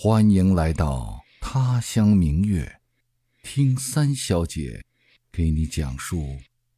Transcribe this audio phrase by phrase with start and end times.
[0.00, 2.80] 欢迎来到他乡明月，
[3.42, 4.84] 听三小姐
[5.32, 6.22] 给你讲述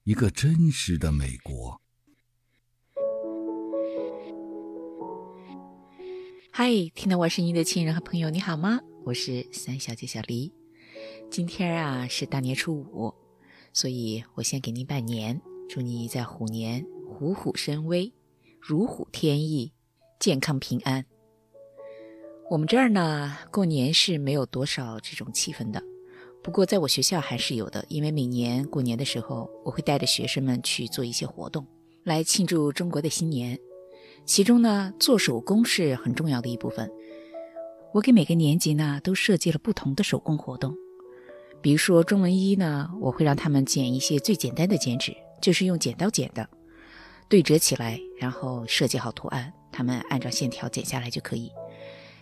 [0.04, 1.82] 一个真实的美国。
[6.50, 8.80] 嗨，听到我声音的亲人和朋友，你好吗？
[9.04, 10.55] 我是三小姐小黎。
[11.30, 13.14] 今天啊是大年初五，
[13.75, 18.14] 所以我先给您拜年，祝你在虎年虎虎生威，
[18.59, 19.75] 如虎添翼，
[20.18, 21.04] 健康平安。
[22.50, 25.81] 我们这儿呢，过年是没有多少这种气氛的。
[26.43, 31.64] 不过在我学校还是有的，因为每年过年的时候，我会带着学生们去做一些活动，
[32.03, 33.56] 来庆祝中国的新年。
[34.27, 36.91] 其中呢，做手工是很重要的一部分。
[37.95, 40.75] 我给每个年级呢都设计了不同的手工活动。
[41.62, 46.51] 比如说中文一呢，我会让他们剪一些最简单的剪纸，就是用剪刀剪的，
[47.28, 51.48] 对折起来，然后设计好图案，他们按照线条剪下来就可以。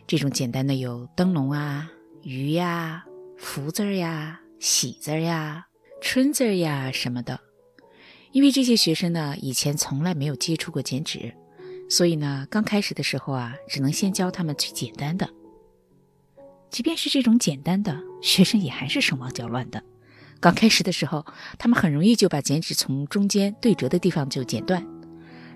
[0.09, 1.92] 这种简单的有灯笼啊、
[2.23, 3.05] 鱼呀、
[3.37, 5.67] 福字儿呀、喜字儿呀、
[6.00, 7.39] 春字儿呀什么的。
[8.33, 11.34] 因为这些学生呢以前从来没有接触过剪纸，
[11.91, 15.28] 所以呢刚开始的时候啊，只能先教他们最简单的。
[16.70, 19.83] 即便是这种简单的，学生也还是手忙脚乱的。
[20.41, 21.27] 刚开始的时候，
[21.59, 24.83] 他们很容易就把剪纸从中间对折的地方就剪断，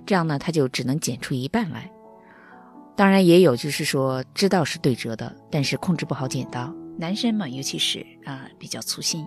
[0.05, 1.91] 这样呢他就只能剪出一半来。
[3.03, 6.72] 当然也有，就是说知道是对折的，但是控制不好剪刀。
[6.97, 9.27] 男生嘛，尤其是啊比较粗心，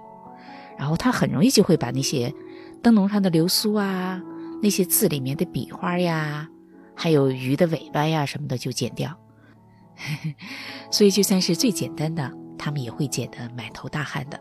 [0.77, 2.33] 然后他很容易就会把那些
[2.81, 4.21] 灯笼上的流苏啊、
[4.63, 6.47] 那些字里面的笔画呀，
[6.95, 9.13] 还有鱼的尾巴呀什么的就剪掉。
[10.89, 14.39] 所以就算是最简单的，他们也会剪得满头大汗的。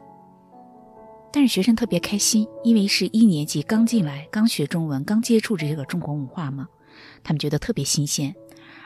[1.32, 6.68] 但是学生特别开心，因为是一年级刚进来，刚学中文，刚接触这个中国文化嘛，
[7.24, 8.32] 他们觉得特别新鲜。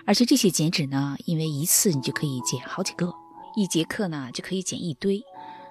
[0.09, 3.13] 而且这些剪纸呢，因为一次你就可以剪好几个，
[3.55, 5.23] 一节课呢就可以剪一堆，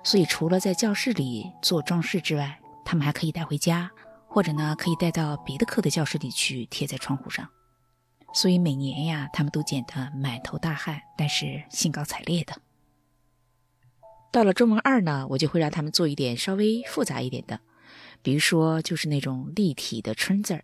[0.03, 3.89] 所以除了在教室里做装饰之外，他们还可以带回家，
[4.27, 7.49] 或者呢可以带到别的课的教室里去贴在窗户上。
[8.31, 12.61] 所以每年呀，他们都剪得满头大汗，但是兴高采烈的。
[14.31, 17.59] 到了中文二呢，我就会让他们做一点稍微复杂一点的，
[18.21, 20.63] 比如说就是那种立体的春字儿，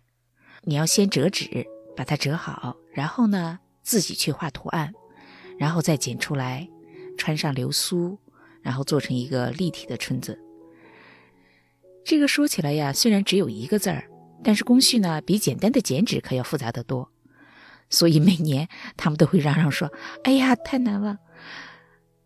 [0.62, 3.58] 你要先折纸，把它折好，然后呢。
[3.84, 4.92] 自己去画图案，
[5.56, 6.68] 然后再剪出来，
[7.16, 8.18] 穿上流苏，
[8.62, 10.40] 然后做成一个立体的春字。
[12.04, 14.10] 这个说起来呀，虽然只有一个字儿，
[14.42, 17.10] 但是工序呢比简单的剪纸可要复杂得多。
[17.90, 19.92] 所以每年 他们都会嚷嚷说
[20.24, 21.18] ：“哎呀，太难了。”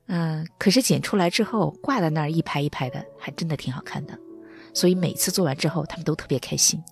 [0.06, 4.18] 嗯，可是剪出来之后挂在那儿一排一排的，还真的挺好看的。
[4.72, 6.82] 所以每次做完之后，他们都特别开心，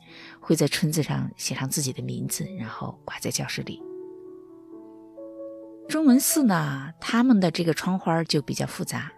[0.41, 3.81] 会在春字上写上自己的名字，然后挂在教室里。
[5.89, 9.13] 中文四呢，他们的这个窗花就比较复杂，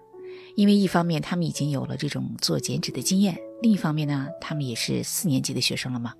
[0.54, 6.12] 因为一方面他们已经有了这种做剪纸的经验，另一方面呢，他们也是四年级的学生了嘛，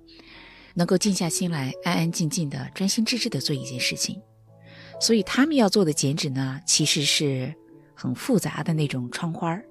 [0.73, 4.19] 能够静下心来，安安静静的、专心致志的做一件事情，
[4.99, 7.53] 所以他们要做的剪纸呢，其实是
[7.93, 9.61] 很复杂的那种窗花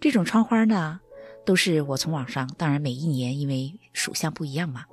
[0.00, 0.98] 这种窗花呢，
[1.46, 4.86] 都是我从网上，当然每一年因为属相不一样嘛，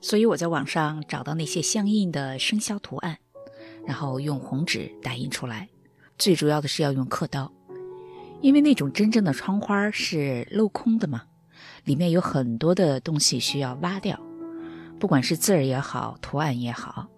[0.00, 3.18] 所以我在网上找到那些相应的生肖图案。
[3.86, 5.68] 然后用红纸打印出来，
[6.18, 7.52] 最主要的是要用刻刀，
[8.40, 11.22] 因为那种真正的窗花是镂空的嘛，
[11.84, 14.18] 里面有很多的东西需要挖掉，
[14.98, 17.08] 不管是字儿也好，图案也好，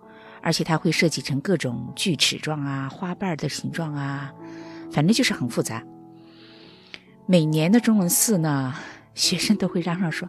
[0.43, 4.33] 而且它会设计成各种锯齿状啊、花瓣的形状啊，
[4.91, 5.83] 反正就是很复杂。
[7.27, 8.75] 每年的中文四呢，
[9.15, 10.29] 学生都会嚷嚷说：“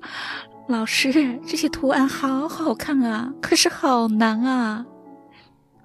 [0.69, 1.11] 老师，
[1.45, 4.85] 这些图案好好看啊，可是好难啊。”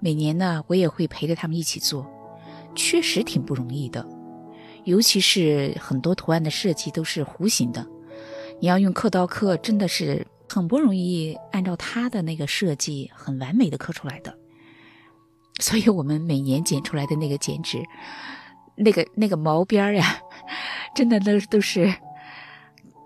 [0.03, 2.05] 每年呢，我也会陪着他们一起做，
[2.75, 4.05] 确实挺不容易的。
[4.83, 7.85] 尤其是很多图案的设计都是弧形的，
[8.59, 14.35] 你要用刻刀刻，真的是很不容易按照它的那个设计很完美的刻出来的。
[15.59, 17.83] 所以我们每年剪出来的那个剪纸，
[18.75, 20.17] 那个那个毛边呀，
[20.95, 21.93] 真的都都是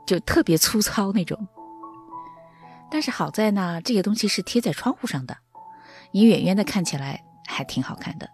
[0.08, 1.46] 就特别粗糙那种。
[2.90, 5.36] 但是好在呢，这些东西是贴在窗户上的。
[6.16, 8.30] 你远远的看起来还挺好看的，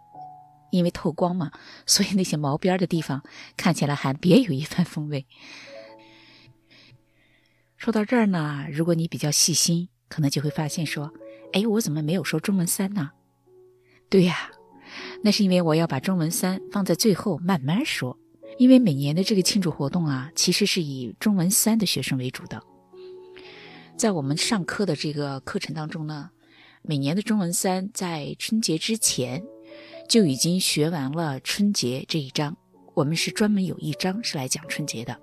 [0.69, 1.51] 因为透光嘛，
[1.87, 3.23] 所以那些毛边的地方
[3.57, 5.25] 看起来还别有一番风味。
[7.77, 11.11] 说到这儿呢，如果你比较细心，可能就会发现说，
[11.53, 13.13] 哎，我怎么没有说中文三呢？
[14.11, 14.51] 对呀，
[15.23, 18.15] 那是因为我要把中文三放在最后慢慢说，
[18.59, 22.61] 因为每年的这个庆祝活动啊，其实是以中文三的学生为主的，
[23.97, 26.29] 在我们上课的这个课程当中呢。
[26.83, 29.43] 每年的中文三在春节之前
[30.09, 32.57] 就已经学完了春节这一章。
[32.95, 35.17] 我们是专门有一章是来讲春节的，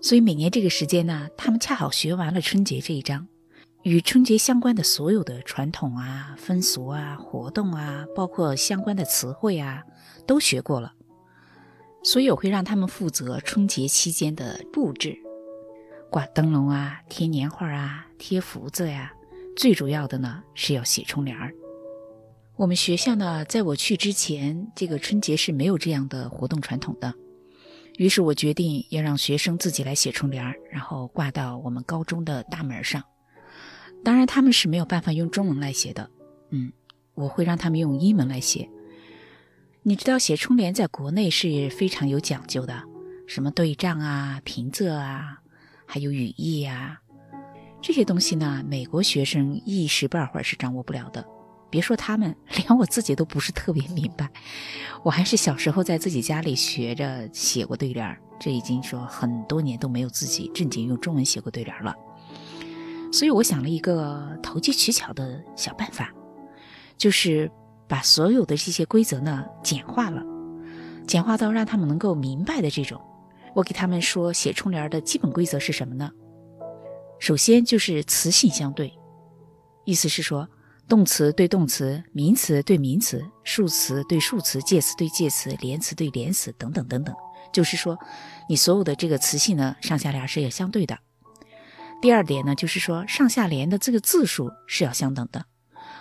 [0.00, 3.26] 所以每年这个时间呢，他们恰好学完了春节这一章，
[3.82, 9.82] 与春节相关的所有的传统啊、风俗啊、活动啊，包括相关的词汇啊，
[10.26, 10.94] 都学过了。
[12.04, 15.18] 所以我会让他们负责春节期间的布置，
[16.08, 19.12] 挂灯笼啊、贴年画啊、贴福字呀。
[19.58, 21.52] 最主要的呢是要写春联儿。
[22.54, 27.12] 我们学校呢，在我去之前，这个春节是没有这样的活动传统的。
[27.96, 33.02] 于是我决定要让学生自己来写春联儿，然后挂到我们高中的大门上。
[34.04, 36.08] 当然，他们是没有办法用中文来写的。
[36.50, 36.72] 嗯，
[37.14, 38.70] 我会让他们用英文来写。
[39.82, 42.80] 你知道，写春联在国内是非常有讲究的，
[43.26, 45.40] 什么对仗啊、平仄啊，
[45.84, 47.00] 还有语义啊，
[47.80, 51.24] 这些东西呢，美国学生一时半会儿是掌握不了的。
[51.70, 54.28] 别说他们， 连我自己都不是特别明白。
[55.02, 61.94] 我还是小时候在自己家里学着写过对联儿，这已经说很多年都没有自己正经用中文写过对联儿了。
[63.12, 66.12] 所以我想了一个投机取巧的小办法，
[66.96, 67.50] 就是
[67.86, 70.22] 把所有的这些规则呢简化了，
[71.06, 73.00] 简化到让他们能够明白的这种。
[73.54, 76.10] 我给他们说，写春联的基本规则是什么呢？
[77.18, 78.92] 首先就是词性相对，
[79.84, 80.48] 意思是说。
[80.88, 87.14] 动词对动词，名词对名词，数词对数词，介词对介词，连词对连词，等等等等。
[87.52, 87.98] 就是说，
[88.48, 90.98] 你所有的这个词性呢，上下联是要相对的。
[92.00, 95.44] 第二点呢，就是说上下联的这个字数是要相等的，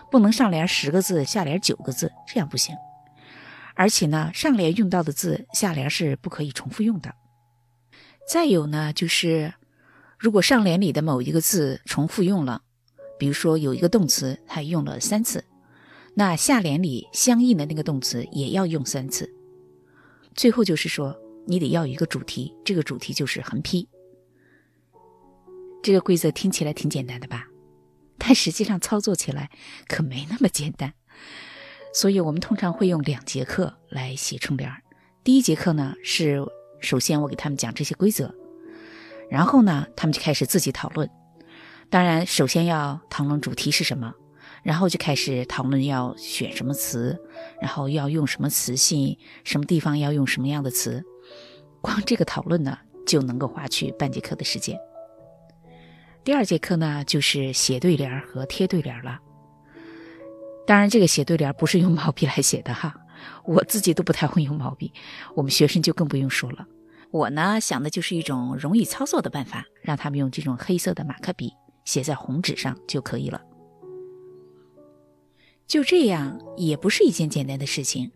[0.09, 2.73] 不能上联十个字，下联九个字，这样不行。
[3.75, 7.13] 而且呢，上联用到的字，下联是不可以重复用的。
[8.25, 9.53] 再有呢，就是
[10.17, 12.63] 如果上联里的某一个字重复用了。
[13.19, 15.43] 比如说有一个动词，它用了三次，
[16.13, 19.33] 那下联里相应的那个动词也要用三次。
[20.35, 23.89] 最后就是说，你得要有一个主题，这个主题就是横批。
[25.81, 27.47] 这个规则听起来挺简单的吧？
[28.19, 29.49] 但实际上操作起来
[29.87, 30.93] 可没那么简单。
[31.93, 34.71] 所以我们通常会用两节课来写春联。
[35.23, 36.39] 第一节课呢是
[36.79, 38.35] 首先我给他们讲这些规则，
[39.29, 41.09] 然后呢他们就开始自己讨论。
[41.89, 44.13] 当然，首先要讨论主题是什么，
[44.61, 47.17] 然后就开始讨论要选什么词，
[47.61, 51.03] 然后要用什么词性，什么地方要用什么样的词。
[51.79, 54.77] 光这个讨论呢，就能够花去半节课的时间。
[56.25, 59.19] 第二节课呢，就是写对联和贴对联了。
[60.65, 62.93] 当然，这个写对联不是用毛笔来写的哈，
[63.45, 64.91] 我自己都不太会用毛笔，
[65.35, 66.67] 我们学生就更不用说了。
[67.17, 71.51] 我呢想的就是一种容易操作的办法，让他们用这种黑色的马克笔。
[71.85, 73.41] 写在红纸上就可以了。
[75.65, 78.11] 就这样也不是一件简单的事情。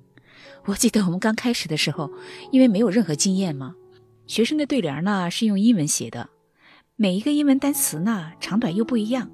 [0.65, 2.11] 我记得我们刚开始的时候，
[2.51, 3.73] 因为没有任何经验嘛，
[4.27, 6.27] 学生的对联呢是用英文写的，
[6.97, 9.31] 每一个英文单词呢长短又不一样，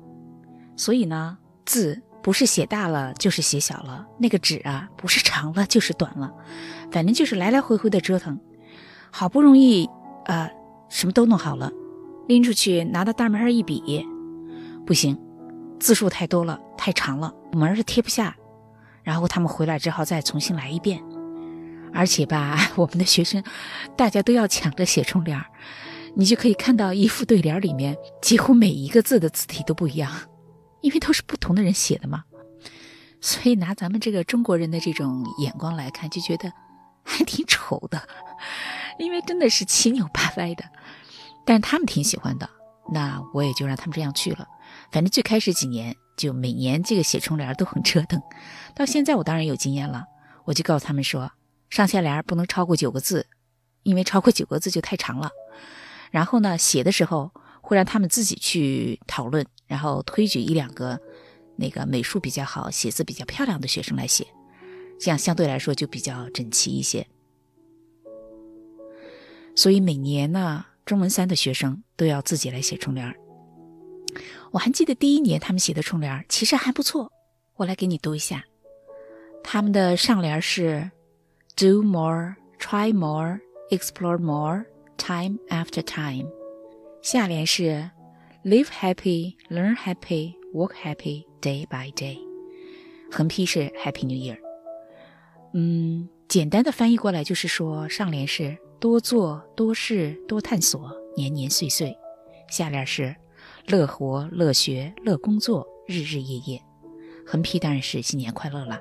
[0.75, 6.31] 所以呢字不是写大了就是写小了，那个纸啊不是长了就是短了，
[6.91, 8.39] 反正就是来来回回的折腾。
[9.19, 9.89] 好不容易
[10.25, 10.47] 啊
[10.89, 11.71] 什么都弄好了，
[12.27, 14.07] 拎出去拿到大门上一比。
[14.85, 15.19] 不行，
[15.79, 18.37] 字数太多了，太长了，门是贴不下。
[19.01, 21.03] 然后他们回来只好再重新来一遍。
[21.91, 23.43] 而且吧， 我们的学生
[23.95, 25.47] 大家都要抢着写春联儿，
[26.13, 30.11] 你就可以看到一副对联里面几乎每一个字的字体都不一样，
[30.81, 32.25] 因为都是不同的人写的嘛。
[33.19, 36.53] 所以拿咱们这个中国人的这种眼光来看，就觉得
[37.03, 37.99] 还挺丑的，
[38.97, 40.63] 因为真的是七扭八歪的。
[41.45, 42.49] 但是他们挺喜欢的，
[42.91, 44.47] 那我也就让他们这样去了。
[44.91, 48.21] 反正最开始几年，就每年这个写春联都很折腾。
[48.75, 50.05] 到现在我当然有经验了，
[50.43, 51.31] 我就告诉他们说，
[51.69, 53.27] 上下联不能超过九个字，
[53.83, 55.31] 因为超过九个字就太长了。
[56.11, 60.99] 然后呢，写的时候会让他们自己去讨论，然后推举一两个
[61.55, 64.27] 那个美术比较好、写字比较漂亮的学生来写，
[64.99, 67.07] 这样相对来说就比较整齐一些。
[69.57, 73.15] 所以每年呢，中文三的学生都要自己来写春联儿。
[74.51, 77.11] 我还记得第一年他们写的春联儿其实还不错，
[77.55, 78.45] 我来给你读一下。
[79.43, 80.91] 他们的上联是
[81.55, 83.39] “Do more, try more,
[83.71, 86.27] explore more, time after time”，
[87.01, 87.89] 下联是
[88.45, 92.19] “Live happy, learn happy, work happy, day by day”。
[93.11, 94.37] 横批是 “Happy New Year”。
[95.53, 101.97] 嗯，简单的翻译过来就是说，上联是“多做多试多探索，年年岁岁”，
[102.49, 103.15] 下联是。
[103.67, 106.63] 乐活、乐学、乐工作，日日夜夜。
[107.25, 108.79] 横批当然是新年快乐了。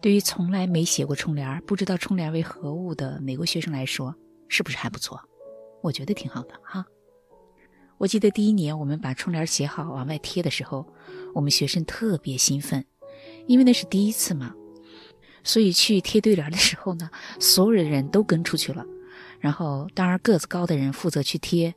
[0.00, 4.14] 对于从来没写过春联、不知道春联为何物的美国学生来说，
[4.48, 5.20] 是不是还不错？
[5.82, 6.86] 我觉得挺好的哈。
[7.98, 10.86] 我记得第一年我们把春联写好往外贴的时候，
[11.34, 12.84] 我们学生特别兴奋，
[13.46, 14.54] 因为那是第一次嘛。
[15.44, 17.08] 所以去贴对联的时候呢，
[17.38, 18.84] 所有的人都跟出去了。
[19.38, 21.74] 然后，当然个子高的人负责去贴，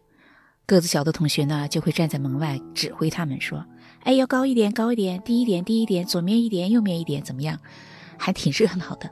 [0.65, 3.65] 个子小的同学呢就会站在门外指挥他们说
[4.03, 7.59] ：“哎，要高一点，高一点；低一点，低一点；左面一点，右面一点，怎么样？”
[8.17, 9.09] 还挺热闹的，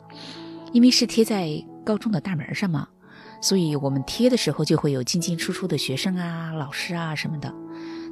[0.72, 2.88] 因为是贴在高中的大门上嘛。
[3.42, 7.54] 所以我们贴的时候就会有进进出出的学生啊、老师啊什么的，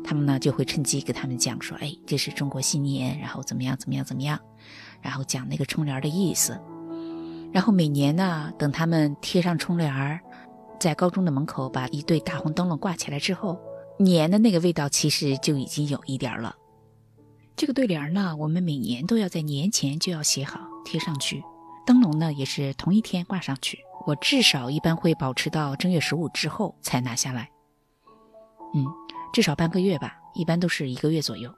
[0.03, 4.37] 他们呢就会趁机给他们讲说：“哎，这是中国新年，然后怎么样怎么样怎么样。”
[5.03, 6.59] 然后讲那个春联的意思。
[7.51, 10.19] 然后每年呢，等他们贴上春联儿，
[10.79, 13.59] 在高中的门口把一对大红灯笼挂起来之后，
[13.99, 16.55] 年的那个味道其实就已经有一点了。
[17.55, 21.43] 这个对联呢，我们每年都要在年前就要写好贴上去，
[21.85, 23.77] 灯笼呢也是同一天挂上去。
[24.07, 27.49] 我至少一般会保持到正月十五之后才拿下来，
[28.73, 28.85] 嗯，
[29.31, 31.53] 至少半个月吧，一般都是一个月左右。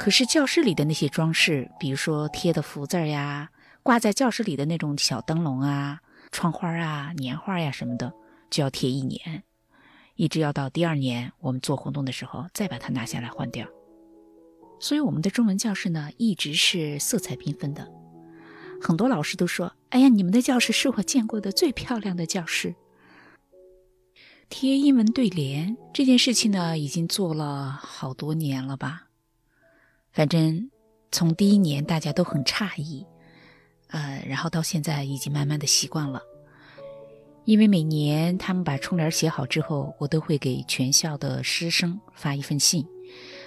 [0.00, 3.50] 可是教室里的那些装饰，比如说贴的福字呀，
[3.82, 6.00] 挂在教室里的那种小灯笼啊、
[6.32, 8.10] 窗花啊、年画呀什么的，
[8.48, 9.42] 就要贴一年，
[10.14, 13.68] 一直要到第二年我们做活动的时候再把它拿下来换掉。
[14.80, 17.86] 所以我们的中文教室呢，一直是色彩缤纷的。
[18.80, 22.74] 很多老师都说：“哎呀，你们的教室是我见过的最漂亮的教室。”
[24.48, 29.08] 贴英文对联这件事情呢，已经做了好多年了吧？
[30.12, 30.70] 反正
[31.12, 33.06] 从第一年大家都很诧异，
[33.88, 36.22] 呃，然后到现在已经慢慢的习惯了。
[37.44, 42.86] 因为每年他们把春联写好之后，我都会给全校的师生发一份信。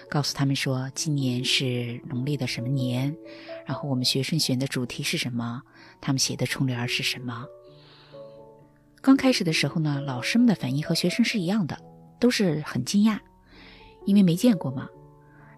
[0.10, 3.16] 告诉他们说，今年是农历的什么年，
[3.66, 5.62] 然后我们学生选的主题是什么，
[6.02, 7.46] 他们写的春联是什么。
[9.02, 11.80] 刚开始的时候呢，老师们的反应和学生是一样的，
[12.20, 13.20] 都是很惊讶，
[14.06, 14.90] 因为没见过嘛。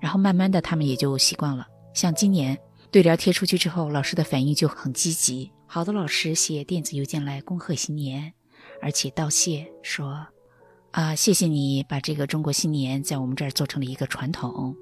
[0.05, 1.65] 然后慢慢的，他们也就习惯了。
[1.95, 2.55] 像今年
[2.91, 8.31] 对联贴出去之后，老师的反应就很积极，好多老师写电子邮件来恭贺新年，
[8.83, 10.27] 而且道谢说。
[10.91, 14.75] 啊，谢谢你把这个中国新年在我们这儿做成了一个传统，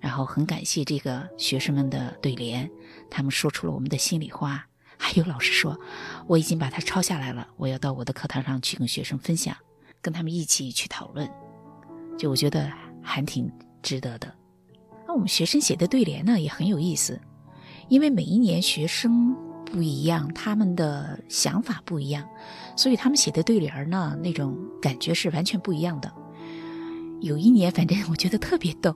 [0.00, 2.66] 然后很感谢这个学生们的对联，
[3.10, 4.64] 他们说出了我们的心里话。
[4.96, 5.78] 还有老师说，
[6.26, 9.54] 我已经把它抄下来了，我要到我的课堂上去跟学生分享，
[10.00, 11.30] 跟他们一起去讨论。
[12.16, 12.72] 就我觉得
[13.02, 14.39] 还挺值得的。
[15.10, 17.20] 那我们学生写的对联呢也很有意思，
[17.88, 19.36] 因为每一年学生。
[19.64, 22.28] 不一样，他们的想法不一样，
[22.76, 26.12] 所以他们写的对联呢，那种感觉是完全不一样的。
[27.20, 28.92] 有一年，反正我觉得特别逗，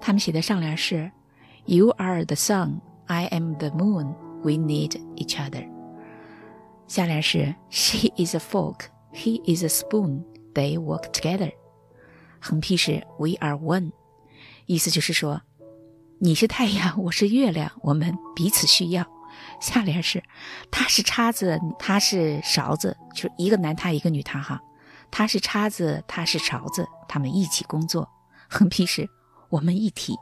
[0.00, 1.08] 他们写的上联是
[1.66, 5.68] “You are the sun, I am the moon, we need each other”，
[6.88, 11.52] 下联是 “She is a fork, he is a spoon, they work together”，
[12.40, 13.92] 横批是 “We are one”，
[14.66, 15.42] 意思就是说，
[16.20, 19.06] 你是太阳，我是月亮，我们彼此需要。
[19.60, 20.20] 下联是，
[20.68, 24.60] 他是叉子，他是勺子，就是一个男他，一个女他哈。
[25.12, 28.08] 他是叉子，他是勺子，他们一起工作。
[28.48, 29.08] 横批是，
[29.48, 30.16] 我们一体，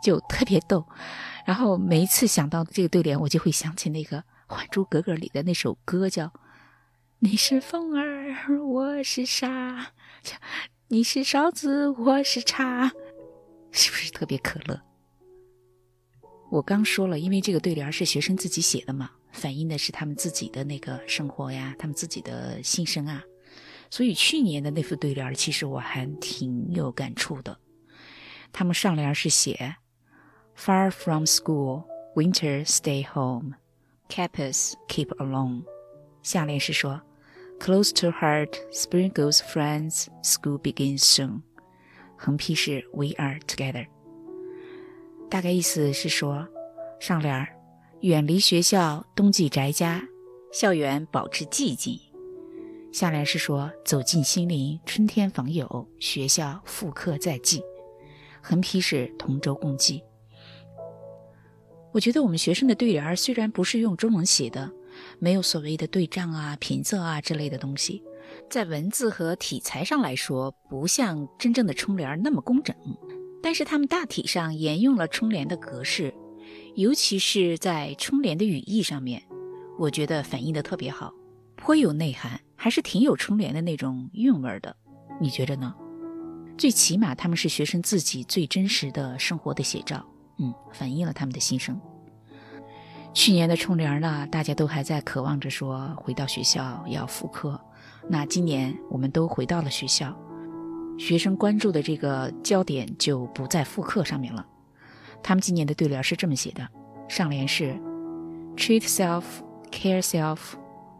[0.00, 0.86] 就特别逗。
[1.44, 6.32] 然后每一次想到这个对联，我就会想起那个《还珠格格》里的那首歌，叫
[7.18, 9.88] “你是风儿，我是沙，
[10.86, 12.92] 你是勺子，我是叉”，
[13.72, 14.80] 是不是特别可乐？
[16.52, 23.24] 我刚说了，因为这个对联是学生自己写的嘛，反映的是他们自己的那个生活呀，他们自己的心声啊，
[23.88, 27.58] 所以去年的那副对联其实我还挺有感触的。
[28.52, 29.76] 他们上联是写
[30.54, 33.54] “Far from school, winter stay home,
[34.10, 35.62] campus keep alone”，
[36.22, 37.00] 下联是说
[37.60, 41.40] “Close to heart, spring goes friends, school begins soon”，
[42.18, 43.86] 横批是 “We are together”。
[45.32, 46.46] 大概意思是说，
[47.00, 47.48] 上联儿
[48.02, 50.06] 远离学校，冬季宅家，
[50.52, 51.96] 校园保持寂静；
[52.92, 57.62] 下联是说走进心灵，春天访友，学校复课在即。
[58.42, 60.04] 横批是同舟共济。
[61.94, 64.70] 我觉得我们学生的对联儿虽然不是用中文写的，
[65.18, 68.02] 没有所谓的对仗啊、平仄啊之类的东西，
[68.50, 72.76] 在文字和体裁上来说，不像真正的春联那么工整。
[73.42, 76.14] 但是他们大体上沿用了春联的格式，
[76.76, 79.22] 尤其是在春联的语义上面，
[79.78, 81.12] 我觉得反映的特别好，
[81.56, 84.74] 颇有内涵，还是挺有春联的那种韵味的。
[85.20, 85.74] 你觉着呢？
[86.56, 90.06] 最起码他们是学生自己最真实的生活的写照，
[90.38, 91.80] 嗯，反映了他们的心声。
[93.14, 97.60] 去年的春联呢，大家都还在渴望着说回到学校要复课。
[98.08, 100.16] 那今年我们都回到了学校，
[100.98, 104.46] 学生关注的这个焦点就不在复课上面了。
[105.22, 106.68] 他们今年的对联是这么写的：
[107.08, 107.74] 上联是
[108.56, 109.24] “treat self,
[109.70, 110.38] care self,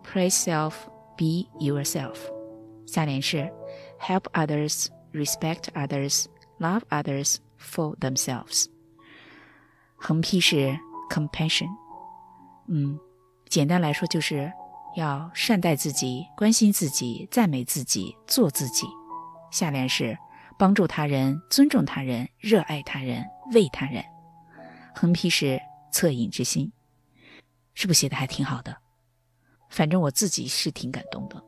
[0.04, 0.72] praise self,
[1.16, 2.16] be yourself”，
[2.86, 3.50] 下联是
[4.00, 6.26] “help others, respect others,
[6.58, 8.66] love others for themselves”。
[9.96, 10.76] 横批是
[11.10, 11.68] “compassion”。
[12.68, 12.98] 嗯，
[13.48, 14.52] 简单来说就是
[14.96, 18.86] 要善待自己、关心自己、赞美自己、做自己。
[19.52, 20.18] 下联是
[20.58, 24.02] 帮助他人、尊重他人、热爱他人、为他人。
[24.94, 25.60] 横批是
[25.92, 26.72] 恻隐之心，
[27.74, 28.76] 是不是写的还挺好的？
[29.70, 31.42] 反正我自己是挺感动的。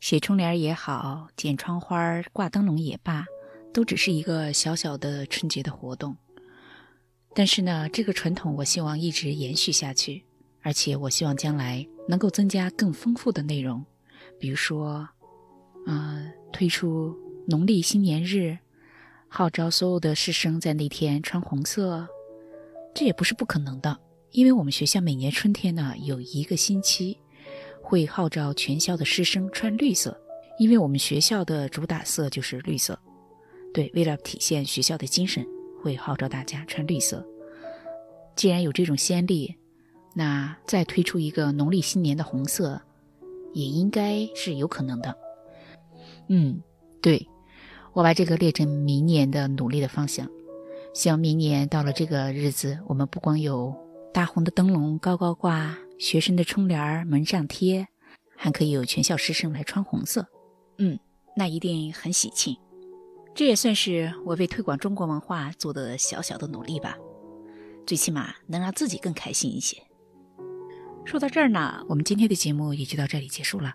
[0.00, 3.24] 写春联也好，剪窗花、挂灯笼也罢，
[3.72, 6.16] 都只是一个小小的春节的活动。
[7.34, 10.24] 但是呢，这个传统我希望一直延续下去，
[10.62, 13.84] 而且我希望将来能够增加更丰富的内容，
[14.38, 15.08] 比如说，
[15.86, 18.56] 呃，推出农历新年日，
[19.28, 22.06] 号召所有的师生在那天穿红色，
[22.94, 23.98] 这也不是不可能的，
[24.30, 27.18] 因为我们学校每年春天呢有一个星期
[27.82, 30.18] 会号召全校的师生穿绿色，
[30.58, 32.98] 因为我们学校的主打色就是绿色，
[33.72, 35.46] 对，为了体现学校的精神。
[35.84, 37.22] 会号召大家穿绿色。
[38.34, 39.54] 既然有这种先例，
[40.14, 42.80] 那再推出一个农历新年的红色，
[43.52, 45.14] 也应该是有可能的。
[46.28, 46.62] 嗯，
[47.00, 47.28] 对，
[47.92, 50.28] 我把这个列成明年的努力的方向。
[50.94, 53.74] 希望明年到了这个日子，我们不光有
[54.12, 57.88] 大红的灯笼高高挂，学生的春联门上贴，
[58.36, 60.26] 还可以有全校师生来穿红色。
[60.78, 60.98] 嗯，
[61.36, 62.56] 那一定很喜庆。
[63.34, 66.96] 这也算是我为推广中国文化做的小小的努力吧，
[67.84, 69.76] 最起码能让自己更开心一些。
[71.04, 73.74] 说到这儿呢，我们今天的节目也就到这里结束了。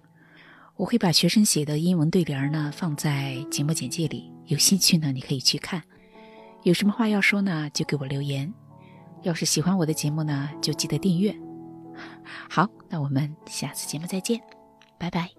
[0.80, 5.84] 我会把学生写的英文对联呢放在节目简介里，有兴趣呢你可以去看。
[6.63, 8.52] 有什么话要说呢，就给我留言。
[9.24, 11.36] 要是喜欢我的节目呢，就记得订阅。
[12.50, 14.39] 好，那我们下次节目再见，
[14.98, 15.38] 拜拜。